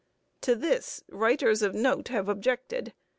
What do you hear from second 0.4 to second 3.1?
To this writers of note have objected.